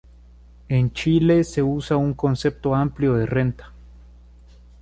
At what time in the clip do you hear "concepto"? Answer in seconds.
2.15-2.73